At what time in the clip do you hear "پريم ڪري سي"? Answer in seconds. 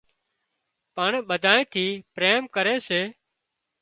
2.15-3.01